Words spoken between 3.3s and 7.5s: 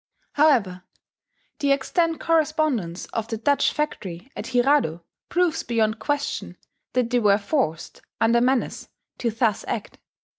Dutch factory at Hirado proves beyond question that they were